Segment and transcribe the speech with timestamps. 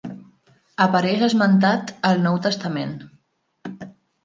[0.85, 2.99] Apareix esmentat al Nou Testament.